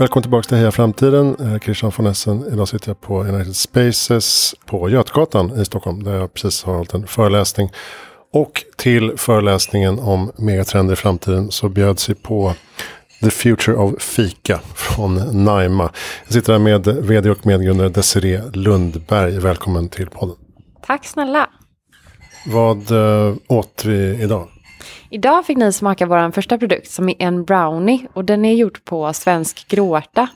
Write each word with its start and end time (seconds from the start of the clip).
Välkommen 0.00 0.22
tillbaka 0.22 0.48
till 0.48 0.56
Heja 0.56 0.72
Framtiden. 0.72 1.36
Eh, 1.40 1.58
Christian 1.58 1.92
von 1.96 2.06
Essen. 2.06 2.44
Idag 2.52 2.68
sitter 2.68 2.88
jag 2.88 3.00
på 3.00 3.22
United 3.22 3.56
Spaces 3.56 4.54
på 4.66 4.88
Götgatan 4.88 5.60
i 5.60 5.64
Stockholm. 5.64 6.02
Där 6.02 6.14
jag 6.14 6.34
precis 6.34 6.64
har 6.64 6.74
hållit 6.74 6.94
en 6.94 7.06
föreläsning. 7.06 7.70
Och 8.32 8.64
till 8.76 9.12
föreläsningen 9.16 9.98
om 9.98 10.32
megatrender 10.38 10.92
i 10.92 10.96
framtiden 10.96 11.50
så 11.50 11.68
bjöds 11.68 12.10
vi 12.10 12.14
på 12.14 12.54
The 13.20 13.30
Future 13.30 13.76
of 13.76 14.02
Fika 14.02 14.60
från 14.74 15.44
Naima. 15.44 15.90
Jag 16.24 16.32
sitter 16.32 16.52
här 16.52 16.60
med 16.60 16.86
vd 16.86 17.30
och 17.30 17.46
medgrundare 17.46 17.88
Desiree 17.88 18.42
Lundberg. 18.52 19.38
Välkommen 19.38 19.88
till 19.88 20.06
podden. 20.06 20.36
Tack 20.86 21.04
snälla. 21.06 21.48
Vad 22.46 22.90
äh, 22.90 23.34
åt 23.48 23.84
vi 23.84 24.22
idag? 24.22 24.48
Idag 25.12 25.46
fick 25.46 25.56
ni 25.56 25.72
smaka 25.72 26.06
vår 26.06 26.30
första 26.30 26.58
produkt 26.58 26.90
som 26.90 27.08
är 27.08 27.14
en 27.18 27.44
brownie 27.44 28.06
och 28.12 28.24
den 28.24 28.44
är 28.44 28.52
gjord 28.52 28.84
på 28.84 29.12
svensk 29.12 29.68
gråärta. 29.68 30.28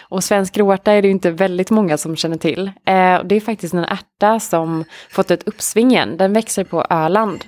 Och 0.00 0.24
svensk 0.24 0.54
gråärta 0.54 0.92
är 0.92 1.02
det 1.02 1.08
ju 1.08 1.12
inte 1.12 1.30
väldigt 1.30 1.70
många 1.70 1.96
som 1.96 2.16
känner 2.16 2.36
till. 2.36 2.66
Eh, 2.66 3.24
det 3.24 3.36
är 3.36 3.40
faktiskt 3.40 3.74
en 3.74 3.84
ärta 3.84 4.40
som 4.40 4.84
fått 5.10 5.30
ett 5.30 5.48
uppsving 5.48 5.90
igen. 5.90 6.16
Den 6.16 6.32
växer 6.32 6.64
på 6.64 6.86
Öland. 6.90 7.44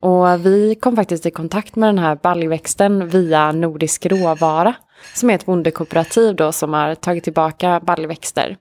Och 0.00 0.46
vi 0.46 0.74
kom 0.74 0.96
faktiskt 0.96 1.26
i 1.26 1.30
kontakt 1.30 1.76
med 1.76 1.88
den 1.88 1.98
här 1.98 2.18
baljväxten 2.22 3.08
via 3.08 3.52
Nordisk 3.52 4.06
råvara. 4.06 4.74
Som 5.14 5.30
är 5.30 5.34
ett 5.34 5.46
bondekooperativ 5.46 6.36
då 6.36 6.52
som 6.52 6.72
har 6.72 6.94
tagit 6.94 7.24
tillbaka 7.24 7.80
baljväxter. 7.80 8.56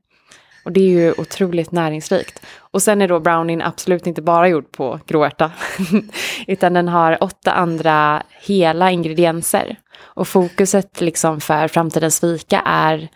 Och 0.65 0.71
det 0.71 0.79
är 0.79 0.89
ju 0.89 1.13
otroligt 1.17 1.71
näringsrikt. 1.71 2.45
Och 2.59 2.81
sen 2.81 3.01
är 3.01 3.07
då 3.07 3.19
brownien 3.19 3.61
absolut 3.61 4.07
inte 4.07 4.21
bara 4.21 4.47
gjord 4.47 4.71
på 4.71 4.99
gråärta. 5.07 5.51
utan 6.47 6.73
den 6.73 6.87
har 6.87 7.23
åtta 7.23 7.51
andra 7.51 8.23
hela 8.41 8.91
ingredienser. 8.91 9.77
Och 9.95 10.27
fokuset 10.27 11.01
liksom 11.01 11.41
för 11.41 11.67
framtidens 11.67 12.19
fika 12.19 12.61
är 12.65 13.09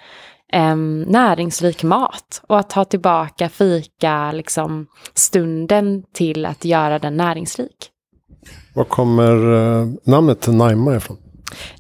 eh, 0.54 0.76
näringsrik 1.08 1.84
mat. 1.84 2.42
Och 2.48 2.60
att 2.60 2.70
ta 2.70 2.86
tillbaka 2.86 3.50
fika 3.50 4.32
liksom, 4.32 4.88
stunden 5.14 6.04
till 6.14 6.46
att 6.46 6.66
göra 6.66 7.00
den 7.00 7.18
näringsrik. 7.18 7.92
Var 8.74 8.84
kommer 8.84 9.54
eh, 9.54 9.88
namnet 10.04 10.48
Naima 10.48 10.96
ifrån? 10.96 11.18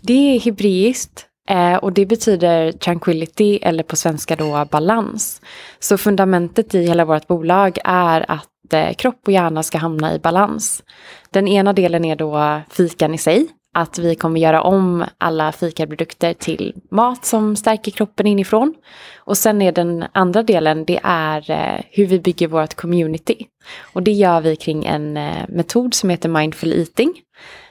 Det 0.01 0.13
är 0.13 0.39
hebreiskt 0.39 1.25
Eh, 1.47 1.75
och 1.75 1.93
det 1.93 2.05
betyder 2.05 2.71
tranquility 2.71 3.59
eller 3.61 3.83
på 3.83 3.95
svenska 3.95 4.35
då 4.35 4.65
balans. 4.71 5.41
Så 5.79 5.97
fundamentet 5.97 6.75
i 6.75 6.87
hela 6.87 7.05
vårt 7.05 7.27
bolag 7.27 7.77
är 7.83 8.31
att 8.31 8.73
eh, 8.73 8.93
kropp 8.93 9.21
och 9.25 9.33
hjärna 9.33 9.63
ska 9.63 9.77
hamna 9.77 10.15
i 10.15 10.19
balans. 10.19 10.83
Den 11.31 11.47
ena 11.47 11.73
delen 11.73 12.05
är 12.05 12.15
då 12.15 12.61
fikan 12.69 13.13
i 13.13 13.17
sig. 13.17 13.47
Att 13.79 13.99
vi 13.99 14.15
kommer 14.15 14.39
göra 14.39 14.61
om 14.61 15.05
alla 15.17 15.51
fikaprodukter 15.51 16.33
till 16.33 16.75
mat 16.89 17.25
som 17.25 17.55
stärker 17.55 17.91
kroppen 17.91 18.27
inifrån. 18.27 18.73
Och 19.17 19.37
sen 19.37 19.61
är 19.61 19.71
den 19.71 20.05
andra 20.11 20.43
delen, 20.43 20.85
det 20.85 20.99
är 21.03 21.51
eh, 21.51 21.81
hur 21.91 22.05
vi 22.05 22.19
bygger 22.19 22.47
vårt 22.47 22.73
community. 22.73 23.47
Och 23.93 24.03
det 24.03 24.11
gör 24.11 24.41
vi 24.41 24.55
kring 24.55 24.85
en 24.85 25.17
eh, 25.17 25.45
metod 25.47 25.93
som 25.93 26.09
heter 26.09 26.29
mindful 26.29 26.73
eating. 26.73 27.13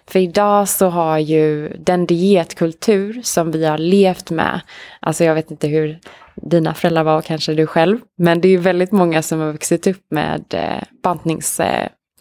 För 0.06 0.18
idag 0.18 0.68
så 0.68 0.86
har 0.86 1.18
ju 1.18 1.68
den 1.68 2.06
dietkultur 2.06 3.20
som 3.22 3.50
vi 3.50 3.66
har 3.66 3.78
levt 3.78 4.30
med, 4.30 4.60
alltså 5.00 5.24
jag 5.24 5.34
vet 5.34 5.50
inte 5.50 5.68
hur 5.68 5.98
dina 6.34 6.74
föräldrar 6.74 7.04
var 7.04 7.18
och 7.18 7.24
kanske 7.24 7.54
du 7.54 7.66
själv, 7.66 7.98
men 8.18 8.40
det 8.40 8.48
är 8.48 8.50
ju 8.50 8.58
väldigt 8.58 8.92
många 8.92 9.22
som 9.22 9.40
har 9.40 9.52
vuxit 9.52 9.86
upp 9.86 10.04
med 10.10 10.44
eh, 10.54 10.82
bantnings 11.02 11.60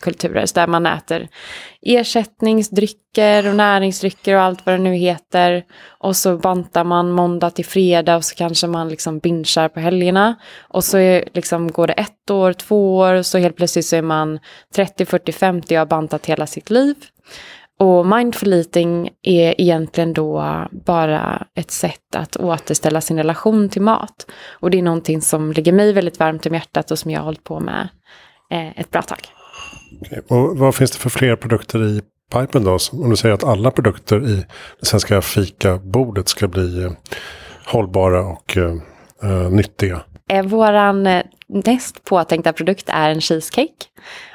bantningskulturer, 0.05 0.53
där 0.53 0.67
man 0.67 0.85
äter 0.85 1.27
ersättningsdrycker 1.81 3.49
och 3.49 3.55
näringsdrycker 3.55 4.35
och 4.35 4.41
allt 4.41 4.65
vad 4.65 4.75
det 4.75 4.83
nu 4.83 4.95
heter. 4.95 5.63
Och 5.99 6.15
så 6.15 6.37
bantar 6.37 6.83
man 6.83 7.11
måndag 7.11 7.49
till 7.49 7.65
fredag 7.65 8.15
och 8.15 8.23
så 8.23 8.35
kanske 8.35 8.67
man 8.67 8.89
liksom 8.89 9.19
binchar 9.19 9.69
på 9.69 9.79
helgerna. 9.79 10.35
Och 10.69 10.83
så 10.83 10.97
är, 10.97 11.23
liksom, 11.33 11.71
går 11.71 11.87
det 11.87 11.93
ett 11.93 12.31
år, 12.31 12.53
två 12.53 12.97
år, 12.97 13.21
så 13.21 13.37
helt 13.37 13.55
plötsligt 13.55 13.85
så 13.85 13.95
är 13.95 14.01
man 14.01 14.39
30, 14.75 15.05
40, 15.05 15.31
50 15.31 15.75
och 15.75 15.79
har 15.79 15.85
bantat 15.85 16.25
hela 16.25 16.47
sitt 16.47 16.69
liv. 16.69 16.95
Och 17.79 18.05
mindful 18.05 18.53
eating 18.53 19.09
är 19.23 19.61
egentligen 19.61 20.13
då 20.13 20.65
bara 20.85 21.47
ett 21.55 21.71
sätt 21.71 22.15
att 22.15 22.37
återställa 22.37 23.01
sin 23.01 23.17
relation 23.17 23.69
till 23.69 23.81
mat. 23.81 24.25
Och 24.61 24.71
det 24.71 24.77
är 24.77 24.83
någonting 24.83 25.21
som 25.21 25.51
ligger 25.51 25.73
mig 25.73 25.93
väldigt 25.93 26.19
varmt 26.19 26.45
om 26.45 26.53
hjärtat 26.53 26.91
och 26.91 26.99
som 26.99 27.11
jag 27.11 27.19
har 27.19 27.25
hållit 27.25 27.43
på 27.43 27.59
med 27.59 27.87
eh, 28.51 28.79
ett 28.79 28.91
bra 28.91 29.01
tag. 29.01 29.19
Okay. 30.01 30.19
Och 30.27 30.57
vad 30.57 30.75
finns 30.75 30.91
det 30.91 30.97
för 30.97 31.09
fler 31.09 31.35
produkter 31.35 31.83
i 31.83 32.01
pipen 32.33 32.63
då? 32.63 32.77
Om 32.91 33.09
du 33.09 33.15
säger 33.15 33.35
att 33.35 33.43
alla 33.43 33.71
produkter 33.71 34.29
i 34.29 34.45
det 34.79 34.85
svenska 34.85 35.21
fikabordet 35.21 36.27
ska 36.27 36.47
bli 36.47 36.83
eh, 36.83 36.91
hållbara 37.65 38.25
och 38.25 38.57
eh, 38.57 38.73
eh 39.23 39.49
nyttiga. 39.49 40.01
Eh, 40.29 40.45
våran 40.45 41.03
näst 41.47 42.03
påtänkta 42.03 42.53
produkt 42.53 42.89
är 42.89 43.09
en 43.09 43.21
cheesecake. 43.21 43.85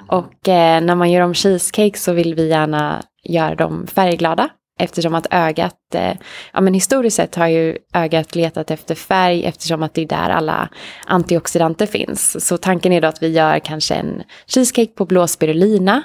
Och 0.09 0.49
eh, 0.49 0.81
när 0.81 0.95
man 0.95 1.11
gör 1.11 1.21
om 1.21 1.35
cheesecake 1.35 1.99
så 1.99 2.13
vill 2.13 2.35
vi 2.35 2.49
gärna 2.49 3.03
göra 3.25 3.55
dem 3.55 3.87
färgglada. 3.87 4.49
Eftersom 4.81 5.15
att 5.15 5.27
ögat, 5.31 5.95
eh, 5.95 6.17
ja 6.53 6.61
men 6.61 6.75
historiskt 6.75 7.17
sett 7.17 7.35
har 7.35 7.47
ju 7.47 7.77
ögat 7.95 8.35
letat 8.35 8.71
efter 8.71 8.95
färg 8.95 9.45
eftersom 9.45 9.83
att 9.83 9.95
det 9.95 10.03
är 10.03 10.07
där 10.07 10.31
alla 10.31 10.69
antioxidanter 11.07 11.87
finns. 11.87 12.47
Så 12.47 12.57
tanken 12.57 12.93
är 12.93 13.01
då 13.01 13.09
att 13.09 13.23
vi 13.23 13.29
gör 13.29 13.59
kanske 13.59 13.95
en 13.95 14.23
cheesecake 14.47 14.93
på 14.93 15.05
blå 15.05 15.27
spirulina. 15.27 16.03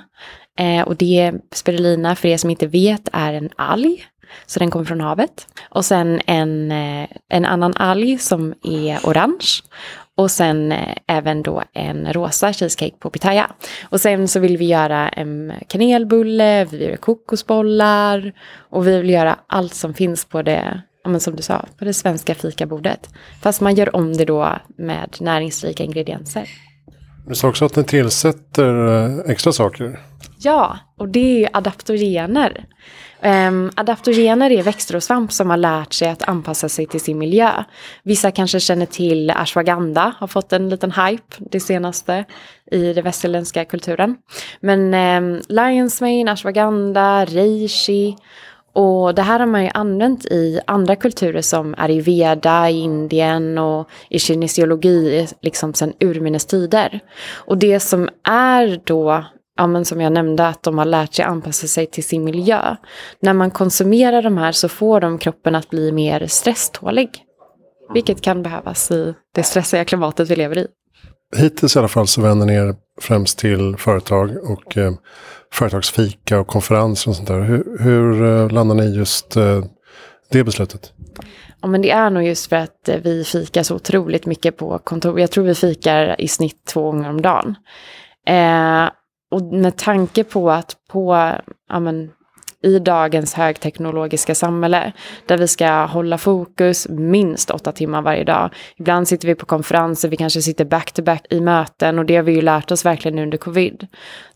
Eh, 0.59 0.81
och 0.81 0.95
det, 0.95 1.33
spirulina 1.51 2.15
för 2.15 2.27
er 2.27 2.37
som 2.37 2.49
inte 2.49 2.67
vet, 2.67 3.09
är 3.13 3.33
en 3.33 3.49
alg. 3.55 4.05
Så 4.45 4.59
den 4.59 4.71
kommer 4.71 4.85
från 4.85 5.01
havet. 5.01 5.47
Och 5.69 5.85
sen 5.85 6.21
en, 6.25 6.71
eh, 6.71 7.07
en 7.29 7.45
annan 7.45 7.73
alg 7.73 8.17
som 8.17 8.53
är 8.63 8.99
orange. 9.03 9.61
Och 10.17 10.31
sen 10.31 10.71
eh, 10.71 10.95
även 11.07 11.43
då 11.43 11.63
en 11.73 12.13
rosa 12.13 12.53
cheesecake 12.53 12.95
på 12.99 13.09
pitaya. 13.09 13.51
Och 13.83 14.01
sen 14.01 14.27
så 14.27 14.39
vill 14.39 14.57
vi 14.57 14.65
göra 14.65 15.09
en 15.09 15.53
kanelbulle, 15.67 16.65
vi 16.65 16.77
vill 16.77 16.87
göra 16.87 16.97
kokosbollar 16.97 18.33
och 18.69 18.87
vi 18.87 18.97
vill 18.97 19.09
göra 19.09 19.39
allt 19.47 19.73
som 19.73 19.93
finns 19.93 20.25
på 20.25 20.41
det, 20.41 20.81
men 21.05 21.19
som 21.19 21.35
du 21.35 21.41
sa, 21.41 21.65
på 21.77 21.85
det 21.85 21.93
svenska 21.93 22.35
fikabordet. 22.35 23.09
Fast 23.41 23.61
man 23.61 23.75
gör 23.75 23.95
om 23.95 24.13
det 24.13 24.25
då 24.25 24.55
med 24.77 25.17
näringsrika 25.19 25.83
ingredienser. 25.83 26.49
Du 27.27 27.35
sa 27.35 27.47
också 27.47 27.65
att 27.65 27.75
ni 27.75 27.83
tillsätter 27.83 28.87
eh, 28.87 29.31
extra 29.31 29.51
saker. 29.51 29.99
Ja, 30.39 30.79
och 30.97 31.09
det 31.09 31.43
är 31.43 31.49
adaptogener. 31.53 32.65
Um, 33.21 33.71
adaptogener 33.75 34.51
är 34.51 34.63
växter 34.63 34.95
och 34.95 35.03
svamp 35.03 35.31
som 35.31 35.49
har 35.49 35.57
lärt 35.57 35.93
sig 35.93 36.09
att 36.09 36.23
anpassa 36.23 36.69
sig 36.69 36.85
till 36.85 36.99
sin 36.99 37.17
miljö. 37.17 37.63
Vissa 38.03 38.31
kanske 38.31 38.59
känner 38.59 38.85
till 38.85 39.31
ashwagandha, 39.31 40.13
har 40.19 40.27
fått 40.27 40.53
en 40.53 40.69
liten 40.69 40.91
hype 40.91 41.35
det 41.51 41.59
senaste 41.59 42.25
i 42.71 42.93
den 42.93 43.03
västerländska 43.03 43.65
kulturen. 43.65 44.15
Men 44.59 44.93
ehm, 44.93 45.23
um, 45.23 45.41
lionsmane, 45.49 46.31
ashwagandha, 46.31 47.25
reishi 47.25 48.15
och 48.75 49.15
det 49.15 49.21
här 49.21 49.39
har 49.39 49.47
man 49.47 49.63
ju 49.63 49.69
använt 49.73 50.25
i 50.25 50.59
andra 50.67 50.95
kulturer 50.95 51.41
som 51.41 51.75
ayurveda 51.77 52.69
i 52.69 52.79
Indien 52.79 53.57
och 53.57 53.89
i 54.09 54.19
kinesiologi 54.19 55.27
liksom 55.41 55.73
sedan 55.73 55.93
urminnes 55.99 56.45
tider. 56.45 56.99
Och 57.33 57.57
det 57.57 57.79
som 57.79 58.09
är 58.23 58.81
då 58.83 59.23
ja, 59.57 59.67
men 59.67 59.85
som 59.85 60.01
jag 60.01 60.11
nämnde, 60.11 60.47
att 60.47 60.63
de 60.63 60.77
har 60.77 60.85
lärt 60.85 61.13
sig 61.13 61.25
anpassa 61.25 61.67
sig 61.67 61.85
till 61.85 62.03
sin 62.03 62.23
miljö. 62.23 62.75
När 63.19 63.33
man 63.33 63.51
konsumerar 63.51 64.21
de 64.21 64.37
här 64.37 64.51
så 64.51 64.69
får 64.69 65.01
de 65.01 65.17
kroppen 65.17 65.55
att 65.55 65.69
bli 65.69 65.91
mer 65.91 66.27
stresstålig. 66.27 67.09
Vilket 67.93 68.21
kan 68.21 68.43
behövas 68.43 68.91
i 68.91 69.13
det 69.35 69.43
stressiga 69.43 69.85
klimatet 69.85 70.29
vi 70.29 70.35
lever 70.35 70.57
i. 70.57 70.67
Hittills 71.37 71.75
i 71.75 71.79
alla 71.79 71.87
fall 71.87 72.07
så 72.07 72.21
vänder 72.21 72.45
ni 72.45 72.53
er 72.53 72.75
främst 73.01 73.39
till 73.39 73.75
företag 73.77 74.37
och 74.43 74.77
eh, 74.77 74.93
företagsfika 75.53 76.39
och 76.39 76.47
konferenser 76.47 77.09
och 77.09 77.15
sånt 77.15 77.27
där. 77.27 77.41
Hur, 77.41 77.77
hur 77.79 78.23
eh, 78.23 78.49
landar 78.49 78.75
ni 78.75 78.95
just 78.95 79.35
eh, 79.35 79.63
det 80.31 80.43
beslutet? 80.43 80.93
Ja, 81.61 81.67
men 81.67 81.81
det 81.81 81.91
är 81.91 82.09
nog 82.09 82.23
just 82.23 82.49
för 82.49 82.55
att 82.55 82.89
eh, 82.89 82.97
vi 83.03 83.23
fikar 83.23 83.63
så 83.63 83.75
otroligt 83.75 84.25
mycket 84.25 84.57
på 84.57 84.79
kontor. 84.79 85.19
Jag 85.19 85.31
tror 85.31 85.43
vi 85.43 85.55
fikar 85.55 86.21
i 86.21 86.27
snitt 86.27 86.65
två 86.65 86.91
gånger 86.91 87.09
om 87.09 87.21
dagen. 87.21 87.55
Eh, 88.27 88.89
och 89.31 89.41
med 89.41 89.77
tanke 89.77 90.23
på 90.23 90.51
att 90.51 90.75
på 90.89 91.31
ja, 91.69 91.79
men, 91.79 92.11
i 92.65 92.79
dagens 92.79 93.33
högteknologiska 93.33 94.35
samhälle 94.35 94.91
där 95.25 95.37
vi 95.37 95.47
ska 95.47 95.85
hålla 95.85 96.17
fokus 96.17 96.87
minst 96.89 97.51
åtta 97.51 97.71
timmar 97.71 98.01
varje 98.01 98.23
dag. 98.23 98.49
Ibland 98.77 99.07
sitter 99.07 99.27
vi 99.27 99.35
på 99.35 99.45
konferenser, 99.45 100.09
vi 100.09 100.17
kanske 100.17 100.41
sitter 100.41 100.65
back-to-back 100.65 101.21
-back 101.21 101.37
i 101.37 101.41
möten 101.41 101.99
och 101.99 102.05
det 102.05 102.15
har 102.15 102.23
vi 102.23 102.33
ju 102.33 102.41
lärt 102.41 102.71
oss 102.71 102.85
verkligen 102.85 103.19
under 103.19 103.37
covid. 103.37 103.87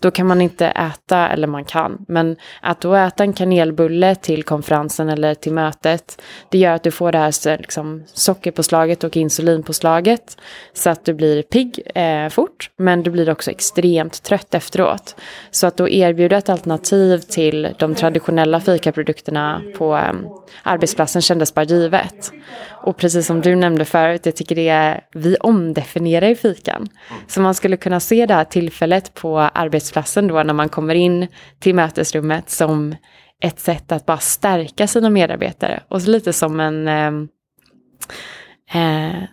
Då 0.02 0.12
kan 0.12 0.28
man 0.28 0.42
inte 0.42 0.68
äta, 0.68 1.30
eller 1.30 1.48
man 1.48 1.66
kan, 1.66 2.06
men 2.08 2.36
att 2.62 2.82
då 2.82 2.96
äta 2.96 3.24
en 3.24 3.34
kanelbulle 3.34 4.16
till 4.16 4.44
konferensen 4.44 5.10
eller 5.10 5.34
till 5.34 5.54
mötet, 5.54 6.22
det 6.50 6.58
gör 6.58 6.74
att 6.74 6.84
du 6.84 6.92
får 6.92 7.12
det 7.12 7.18
här 7.18 7.58
liksom, 7.58 8.04
sockerpåslaget 8.14 9.04
och 9.04 9.18
insulinpåslaget 9.18 10.38
så 10.74 10.90
att 10.90 11.06
du 11.06 11.14
blir 11.14 11.42
pigg 11.42 11.82
eh, 11.96 12.30
fort, 12.30 12.70
men 12.78 13.04
du 13.04 13.12
blir 13.12 13.30
också 13.30 13.52
extremt 13.52 14.24
trött 14.24 14.54
efteråt. 14.54 15.16
Så 15.52 15.68
att 15.68 15.78
då 15.78 15.90
erbjuda 15.90 16.38
ett 16.38 16.50
alternativ 16.50 17.18
till 17.18 17.76
de 17.80 17.96
traditionella 17.96 18.19
traditionella 18.20 18.60
fikaprodukterna 18.60 19.62
på 19.78 19.98
eh, 19.98 20.14
arbetsplatsen 20.64 21.22
kändes 21.22 21.54
bara 21.54 21.66
givet. 21.66 22.32
Och 22.86 22.98
precis 22.98 23.28
som 23.28 23.42
du 23.42 23.56
nämnde 23.56 23.86
förut, 23.86 24.26
jag 24.26 24.36
tycker 24.36 24.56
det 24.56 24.70
är, 24.70 25.02
vi 25.14 25.36
omdefinierar 25.36 26.28
ju 26.28 26.36
fikan. 26.36 26.88
Så 27.28 27.42
man 27.42 27.56
skulle 27.56 27.78
kunna 27.78 28.00
se 28.00 28.26
det 28.26 28.34
här 28.34 28.44
tillfället 28.44 29.14
på 29.14 29.40
arbetsplatsen 29.40 30.28
då 30.28 30.44
när 30.44 30.54
man 30.54 30.70
kommer 30.70 30.96
in 30.96 31.28
till 31.60 31.76
mötesrummet 31.76 32.50
som 32.50 32.96
ett 33.42 33.60
sätt 33.60 33.92
att 33.92 34.06
bara 34.06 34.18
stärka 34.18 34.88
sina 34.88 35.10
medarbetare. 35.10 35.84
Och 35.88 36.02
så 36.02 36.10
lite 36.10 36.34
som 36.34 36.60
en, 36.60 36.88
eh, 36.88 37.12
eh 38.74 39.24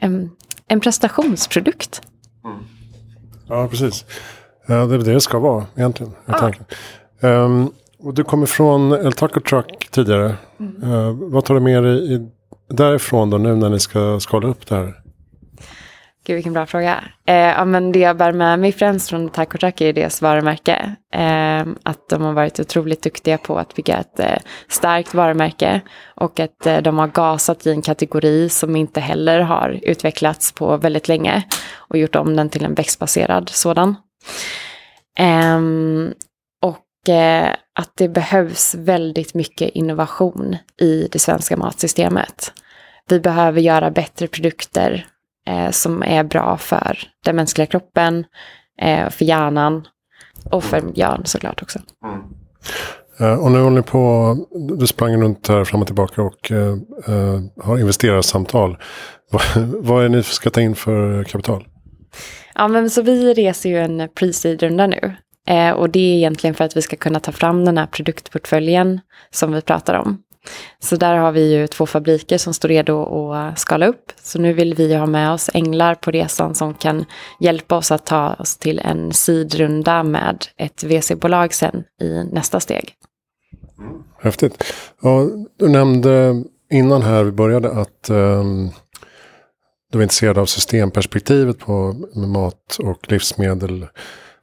en, 0.00 0.30
en 0.68 0.80
prestationsprodukt. 0.80 2.02
Mm. 2.44 2.58
Ja, 3.48 3.68
precis. 3.68 4.04
Ja, 4.66 4.86
det 4.86 4.94
är 4.94 4.98
det 4.98 5.12
det 5.12 5.20
ska 5.20 5.38
vara 5.38 5.66
egentligen. 5.76 6.12
Ja. 6.26 6.52
Um, 7.20 7.72
och 7.98 8.14
du 8.14 8.24
kommer 8.24 8.46
från 8.46 8.92
El 8.92 9.12
Taco 9.12 9.40
Truck 9.40 9.88
tidigare. 9.90 10.34
Mm. 10.60 10.92
Uh, 10.92 11.30
vad 11.32 11.44
tar 11.44 11.54
du 11.54 11.60
med 11.60 11.82
dig 11.82 12.14
i, 12.14 12.28
därifrån 12.70 13.30
då 13.30 13.38
nu 13.38 13.56
när 13.56 13.70
ni 13.70 13.80
ska 13.80 14.20
skala 14.20 14.48
upp 14.48 14.66
det 14.66 14.74
här? 14.74 14.94
Gud 16.28 16.34
vilken 16.34 16.52
bra 16.52 16.66
fråga. 16.66 17.04
Eh, 17.26 17.34
ja, 17.34 17.64
men 17.64 17.92
det 17.92 17.98
jag 17.98 18.16
bär 18.16 18.32
med 18.32 18.58
mig 18.58 18.72
främst 18.72 19.10
från 19.10 19.28
Taco 19.28 19.58
Truck 19.58 19.80
är 19.80 19.92
deras 19.92 20.22
varumärke. 20.22 20.96
Eh, 21.14 21.66
att 21.82 22.08
de 22.08 22.22
har 22.22 22.32
varit 22.32 22.60
otroligt 22.60 23.02
duktiga 23.02 23.38
på 23.38 23.58
att 23.58 23.74
bygga 23.74 23.96
ett 23.96 24.20
eh, 24.20 24.38
starkt 24.68 25.14
varumärke. 25.14 25.80
Och 26.14 26.40
att 26.40 26.66
eh, 26.66 26.78
de 26.78 26.98
har 26.98 27.06
gasat 27.06 27.66
i 27.66 27.70
en 27.70 27.82
kategori 27.82 28.48
som 28.48 28.76
inte 28.76 29.00
heller 29.00 29.40
har 29.40 29.80
utvecklats 29.82 30.52
på 30.52 30.76
väldigt 30.76 31.08
länge. 31.08 31.42
Och 31.74 31.98
gjort 31.98 32.16
om 32.16 32.36
den 32.36 32.48
till 32.48 32.64
en 32.64 32.74
växtbaserad 32.74 33.48
sådan. 33.48 33.96
Uh, 37.08 37.54
att 37.74 37.92
det 37.94 38.08
behövs 38.08 38.74
väldigt 38.74 39.34
mycket 39.34 39.70
innovation 39.70 40.56
i 40.80 41.08
det 41.12 41.18
svenska 41.18 41.56
matsystemet. 41.56 42.52
Vi 43.08 43.20
behöver 43.20 43.60
göra 43.60 43.90
bättre 43.90 44.26
produkter 44.26 45.06
uh, 45.50 45.70
som 45.70 46.02
är 46.02 46.24
bra 46.24 46.56
för 46.56 46.98
den 47.24 47.36
mänskliga 47.36 47.66
kroppen, 47.66 48.18
uh, 48.82 49.10
för 49.10 49.24
hjärnan 49.24 49.88
och 50.50 50.64
för 50.64 50.80
miljön 50.80 51.22
såklart 51.24 51.62
också. 51.62 51.78
Mm. 52.04 53.40
och 53.40 53.52
nu 53.52 53.58
håller 53.58 53.76
ni 53.76 53.82
på, 53.82 54.36
du 54.78 54.86
sprang 54.86 55.22
runt 55.22 55.48
här 55.48 55.64
fram 55.64 55.80
och 55.80 55.86
tillbaka 55.86 56.22
och 56.22 56.52
har 57.64 57.78
investerarsamtal. 57.78 58.76
Vad, 59.30 59.42
vad 59.56 60.04
är 60.04 60.08
ni 60.08 60.22
ska 60.22 60.50
ta 60.50 60.60
in 60.60 60.74
för 60.74 61.24
kapital? 61.24 61.68
Ja, 62.54 62.68
men 62.68 62.90
så 62.90 63.02
vi 63.02 63.34
reser 63.34 63.68
ju 63.68 63.78
en 63.78 64.08
pre-seed-runda 64.08 64.86
nu. 64.86 65.16
Eh, 65.48 65.70
och 65.70 65.90
det 65.90 65.98
är 65.98 66.16
egentligen 66.16 66.54
för 66.54 66.64
att 66.64 66.76
vi 66.76 66.82
ska 66.82 66.96
kunna 66.96 67.20
ta 67.20 67.32
fram 67.32 67.64
den 67.64 67.78
här 67.78 67.86
produktportföljen 67.86 69.00
som 69.30 69.52
vi 69.52 69.60
pratar 69.60 69.94
om. 69.94 70.22
Så 70.80 70.96
där 70.96 71.14
har 71.14 71.32
vi 71.32 71.52
ju 71.52 71.66
två 71.66 71.86
fabriker 71.86 72.38
som 72.38 72.54
står 72.54 72.68
redo 72.68 73.32
att 73.32 73.58
skala 73.58 73.86
upp. 73.86 74.12
Så 74.22 74.38
nu 74.38 74.52
vill 74.52 74.74
vi 74.74 74.94
ha 74.94 75.06
med 75.06 75.32
oss 75.32 75.50
änglar 75.54 75.94
på 75.94 76.10
resan 76.10 76.54
som 76.54 76.74
kan 76.74 77.04
hjälpa 77.40 77.76
oss 77.76 77.90
att 77.90 78.06
ta 78.06 78.34
oss 78.34 78.56
till 78.56 78.78
en 78.78 79.12
sidrunda 79.12 80.02
med 80.02 80.44
ett 80.56 80.84
VC-bolag 80.84 81.54
sen 81.54 81.84
i 82.00 82.24
nästa 82.32 82.60
steg. 82.60 82.94
Häftigt. 84.20 84.64
Ja, 85.02 85.28
du 85.58 85.68
nämnde 85.68 86.44
innan 86.72 87.02
här 87.02 87.24
vi 87.24 87.32
började 87.32 87.70
att 87.70 88.10
um 88.10 88.70
du 89.92 89.98
var 89.98 90.02
intresserad 90.02 90.38
av 90.38 90.46
systemperspektivet 90.46 91.58
på 91.58 91.94
mat 92.14 92.76
och 92.78 93.12
livsmedel. 93.12 93.86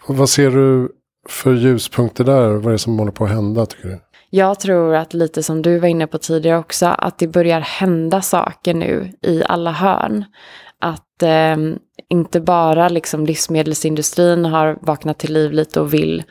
Vad 0.08 0.30
ser 0.30 0.52
du 0.52 0.90
för 1.30 1.54
ljuspunkter 1.54 2.24
där? 2.24 2.50
Vad 2.50 2.66
är 2.66 2.72
det 2.72 2.78
som 2.78 3.00
håller 3.00 3.12
på 3.12 3.24
att 3.24 3.30
hända 3.30 3.66
tycker 3.66 3.88
du? 3.88 4.00
Jag 4.30 4.60
tror 4.60 4.96
att 4.96 5.14
lite 5.14 5.44
som 5.44 5.62
du 5.62 5.80
var 5.80 5.88
inne 5.88 6.08
på 6.08 6.18
tidigare 6.18 6.58
också, 6.58 6.86
att 6.86 7.20
det 7.20 7.28
börjar 7.28 7.60
hända 7.62 8.22
saker 8.22 8.74
nu 8.74 9.12
i 9.22 9.44
alla 9.46 9.72
hörn. 9.72 10.26
Att 10.80 11.24
eh, 11.24 11.58
inte 12.10 12.40
bara 12.40 12.90
liksom 12.90 13.26
livsmedelsindustrin 13.26 14.46
har 14.46 14.78
vaknat 14.82 15.18
till 15.18 15.34
liv 15.34 15.52
lite 15.52 15.80
och 15.82 15.94
vill 15.94 16.24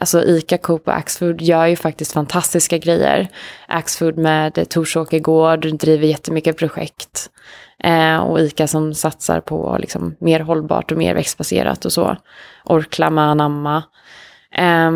Alltså 0.00 0.22
ICA, 0.24 0.58
Coop 0.58 0.88
och 0.88 0.96
Axfood 0.96 1.42
gör 1.42 1.66
ju 1.66 1.76
faktiskt 1.76 2.12
fantastiska 2.12 2.78
grejer. 2.78 3.28
Axfood 3.68 4.18
med 4.18 4.68
Torsåker 4.68 5.18
gård 5.18 5.78
driver 5.78 6.06
jättemycket 6.06 6.56
projekt. 6.56 7.30
Eh, 7.84 8.16
och 8.16 8.40
ICA 8.40 8.66
som 8.66 8.94
satsar 8.94 9.40
på 9.40 9.76
liksom, 9.80 10.16
mer 10.18 10.40
hållbart 10.40 10.92
och 10.92 10.98
mer 10.98 11.14
växtbaserat 11.14 11.84
och 11.84 11.92
så. 11.92 12.16
Orkla 12.64 13.10
med 13.10 13.24
Anamma. 13.24 13.76
Eh, 14.54 14.90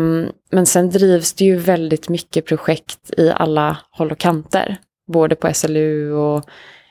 men 0.51 0.65
sen 0.65 0.89
drivs 0.89 1.33
det 1.33 1.45
ju 1.45 1.57
väldigt 1.57 2.09
mycket 2.09 2.45
projekt 2.45 3.11
i 3.17 3.31
alla 3.35 3.77
håll 3.91 4.11
och 4.11 4.19
kanter. 4.19 4.77
Både 5.13 5.35
på 5.35 5.53
SLU 5.53 6.13
och, 6.13 6.45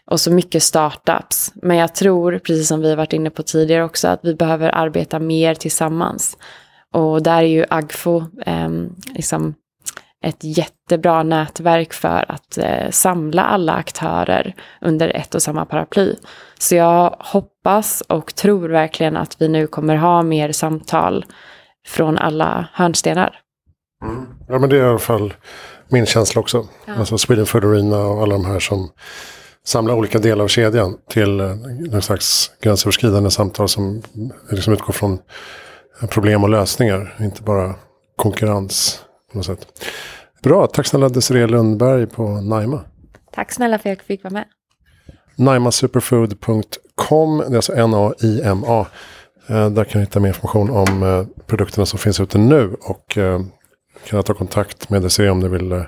och 0.07 0.21
så 0.21 0.33
mycket 0.33 0.63
startups. 0.63 1.53
Men 1.55 1.77
jag 1.77 1.95
tror, 1.95 2.39
precis 2.39 2.69
som 2.69 2.81
vi 2.81 2.91
har 2.91 2.97
varit 2.97 3.13
inne 3.13 3.31
på 3.31 3.43
tidigare 3.43 3.85
också, 3.85 4.09
att 4.09 4.21
vi 4.23 4.35
behöver 4.35 4.75
arbeta 4.75 5.19
mer 5.19 5.55
tillsammans. 5.55 6.37
Och 6.95 7.23
där 7.23 7.39
är 7.39 7.43
ju 7.43 7.65
Agfo 7.69 8.25
eh, 8.47 8.69
liksom 9.15 9.55
ett 10.25 10.39
jättebra 10.41 11.23
nätverk 11.23 11.93
för 11.93 12.25
att 12.33 12.59
eh, 12.59 12.91
samla 12.91 13.45
alla 13.45 13.73
aktörer 13.73 14.55
under 14.81 15.09
ett 15.09 15.35
och 15.35 15.43
samma 15.43 15.65
paraply. 15.65 16.15
Så 16.59 16.75
jag 16.75 17.17
hoppas 17.19 18.01
och 18.01 18.35
tror 18.35 18.69
verkligen 18.69 19.17
att 19.17 19.37
vi 19.39 19.49
nu 19.49 19.67
kommer 19.67 19.97
ha 19.97 20.23
mer 20.23 20.53
samtal 20.53 21.25
från 21.87 22.19
alla 22.19 22.69
hörnstenar. 22.73 23.41
Mm. 24.05 24.27
Ja 24.49 24.59
men 24.59 24.71
det 24.71 24.77
är 24.77 24.87
i 24.87 24.89
alla 24.89 24.99
fall 24.99 25.35
min 25.89 26.07
känsla 26.07 26.41
också. 26.41 26.67
Ja. 26.87 26.95
Alltså 26.95 27.19
Sweden 27.19 27.47
Food 27.47 27.65
Arena 27.65 27.99
och 27.99 28.23
alla 28.23 28.33
de 28.33 28.45
här 28.45 28.61
som 28.61 28.91
samlar 29.65 29.95
olika 29.95 30.19
delar 30.19 30.45
av 30.45 30.49
kedjan 30.49 30.97
till 31.09 31.41
eh, 31.41 31.55
någon 31.91 32.03
slags 32.03 32.51
gränsöverskridande 32.63 33.31
samtal 33.31 33.69
som 33.69 34.03
liksom 34.51 34.73
utgår 34.73 34.93
från 34.93 35.19
problem 36.09 36.43
och 36.43 36.51
lösningar, 36.51 37.17
inte 37.21 37.43
bara 37.43 37.75
konkurrens. 38.17 39.05
På 39.33 39.39
något 39.39 39.47
sätt. 39.47 39.67
Bra, 40.43 40.67
tack 40.67 40.87
snälla 40.87 41.09
Desiree 41.09 41.47
Lundberg 41.47 42.07
på 42.07 42.29
Naima. 42.29 42.81
Tack 43.33 43.53
snälla 43.53 43.79
för 43.79 43.91
att 43.91 43.99
jag 43.99 44.07
fick 44.07 44.25
vara 44.25 44.33
med. 44.33 44.45
Naimasuperfood.com, 45.37 47.39
det 47.39 47.53
är 47.53 47.57
alltså 47.57 47.75
N-A-I-M-A. 47.75 48.87
Eh, 49.47 49.71
där 49.71 49.85
kan 49.85 50.01
ni 50.01 50.07
hitta 50.07 50.21
mer 50.21 50.29
information 50.29 50.71
om 50.71 51.03
eh, 51.03 51.27
produkterna 51.47 51.87
som 51.87 51.99
finns 51.99 52.21
ute 52.21 52.39
nu. 52.39 52.77
Och 52.81 53.19
eh, 53.19 53.41
kan 54.07 54.23
ta 54.23 54.35
kontakt 54.35 54.91
med 54.91 55.03
Desiree 55.03 55.31
om 55.31 55.41
du 55.41 55.49
vill 55.49 55.85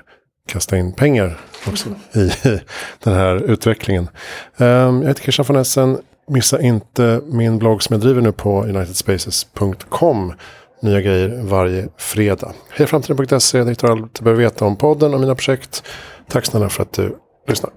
kasta 0.47 0.77
in 0.77 0.93
pengar 0.93 1.37
också 1.67 1.89
i 2.13 2.31
den 3.03 3.13
här 3.13 3.35
utvecklingen. 3.35 4.09
Jag 4.57 5.07
heter 5.07 5.21
Christian 5.21 5.45
von 5.47 5.55
Essen. 5.55 5.97
Missa 6.27 6.61
inte 6.61 7.21
min 7.25 7.59
blogg 7.59 7.83
som 7.83 7.93
jag 7.93 8.01
driver 8.01 8.21
nu 8.21 8.31
på 8.31 8.63
unitedspaces.com 8.63 10.33
nya 10.81 11.01
grejer 11.01 11.41
varje 11.43 11.87
fredag. 11.97 12.53
Hejaframtiden.se, 12.69 13.57
där 13.57 13.69
hittar 13.69 13.87
du 13.87 13.93
allt 13.93 14.15
du 14.15 14.23
behöver 14.23 14.43
veta 14.43 14.65
om 14.65 14.75
podden 14.75 15.13
och 15.13 15.19
mina 15.19 15.35
projekt. 15.35 15.83
Tack 16.29 16.45
snälla 16.45 16.69
för 16.69 16.83
att 16.83 16.93
du 16.93 17.17
lyssnar. 17.47 17.71